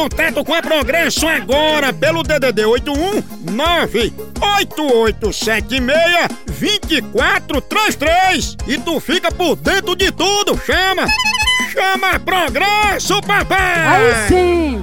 contato 0.00 0.42
com 0.42 0.54
a 0.54 0.62
Progresso 0.62 1.28
agora 1.28 1.92
pelo 1.92 2.22
DDD 2.22 2.64
81 2.64 3.22
98876 3.52 6.28
2433 6.46 8.56
e 8.66 8.78
tu 8.78 8.98
fica 8.98 9.30
por 9.30 9.56
dentro 9.56 9.94
de 9.94 10.10
tudo, 10.10 10.58
chama! 10.64 11.06
Chama 11.70 12.18
Progresso, 12.18 13.20
papai! 13.20 13.86
Aí 13.86 14.14
sim! 14.28 14.82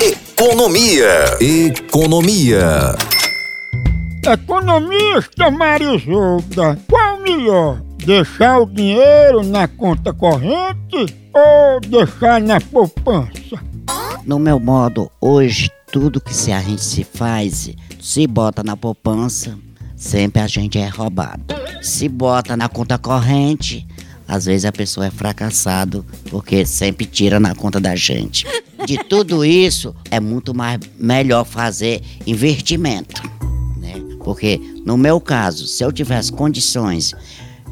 Economia. 0.00 1.36
Economia. 1.40 2.96
Economista 4.26 5.50
Marisolda, 5.50 6.78
qual 6.88 7.20
melhor? 7.20 7.82
Deixar 8.04 8.58
o 8.58 8.66
dinheiro 8.66 9.42
na 9.42 9.66
conta 9.66 10.12
corrente 10.12 11.16
ou 11.32 11.80
deixar 11.80 12.38
na 12.38 12.60
poupança? 12.60 13.58
No 14.26 14.38
meu 14.38 14.60
modo, 14.60 15.10
hoje, 15.18 15.70
tudo 15.90 16.20
que 16.20 16.34
se 16.34 16.52
a 16.52 16.60
gente 16.60 16.84
se 16.84 17.02
faz, 17.02 17.70
se 17.98 18.26
bota 18.26 18.62
na 18.62 18.76
poupança, 18.76 19.58
sempre 19.96 20.42
a 20.42 20.46
gente 20.46 20.76
é 20.76 20.86
roubado. 20.86 21.42
Se 21.80 22.06
bota 22.06 22.54
na 22.58 22.68
conta 22.68 22.98
corrente, 22.98 23.86
às 24.28 24.44
vezes 24.44 24.66
a 24.66 24.72
pessoa 24.72 25.06
é 25.06 25.10
fracassado, 25.10 26.04
porque 26.30 26.66
sempre 26.66 27.06
tira 27.06 27.40
na 27.40 27.54
conta 27.54 27.80
da 27.80 27.96
gente. 27.96 28.46
De 28.84 28.98
tudo 28.98 29.46
isso, 29.46 29.94
é 30.10 30.20
muito 30.20 30.54
mais 30.54 30.78
melhor 30.98 31.44
fazer 31.46 32.02
investimento, 32.26 33.22
né? 33.78 33.94
Porque 34.22 34.60
no 34.84 34.98
meu 34.98 35.18
caso, 35.22 35.66
se 35.66 35.82
eu 35.82 35.90
tivesse 35.90 36.30
condições, 36.30 37.14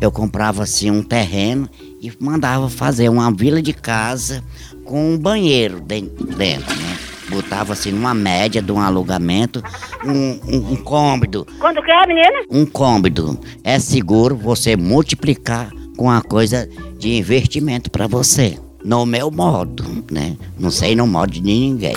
eu 0.02 0.10
comprava 0.10 0.64
assim 0.64 0.90
um 0.90 1.00
terreno 1.00 1.68
e 2.00 2.12
mandava 2.18 2.68
fazer 2.68 3.08
uma 3.08 3.30
vila 3.30 3.62
de 3.62 3.72
casa 3.72 4.42
com 4.84 5.14
um 5.14 5.16
banheiro 5.16 5.80
den- 5.80 6.10
dentro, 6.36 6.74
né? 6.74 6.98
Botava 7.28 7.72
assim 7.72 7.92
numa 7.92 8.12
média 8.12 8.60
de 8.60 8.72
um 8.72 8.80
alugamento, 8.80 9.62
um, 10.04 10.10
um, 10.44 10.72
um 10.72 10.76
cômodo. 10.76 11.46
Quando 11.60 11.80
quer, 11.82 12.04
menina? 12.08 12.42
Um 12.50 12.66
cômodo. 12.66 13.38
É 13.62 13.78
seguro 13.78 14.34
você 14.36 14.76
multiplicar 14.76 15.70
com 15.96 16.10
a 16.10 16.20
coisa 16.20 16.68
de 16.98 17.14
investimento 17.16 17.88
para 17.88 18.08
você. 18.08 18.58
No 18.84 19.06
meu 19.06 19.30
modo, 19.30 20.04
né? 20.10 20.36
Não 20.58 20.72
sei 20.72 20.96
no 20.96 21.06
modo 21.06 21.30
de 21.32 21.40
ninguém. 21.40 21.94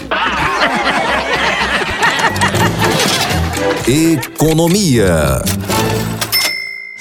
Economia. 3.88 5.42